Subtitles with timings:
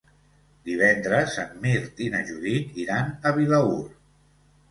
[0.69, 3.79] Divendres en Mirt i na Judit iran a Vilaür.